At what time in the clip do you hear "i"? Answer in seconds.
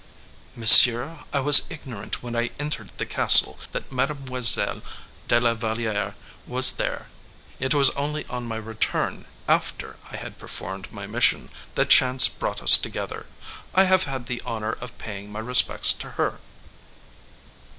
1.31-1.41, 2.35-2.49, 10.11-10.15, 13.75-13.83